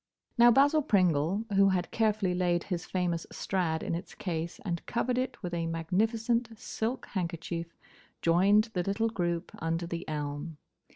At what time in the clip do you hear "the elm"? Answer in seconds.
9.85-10.57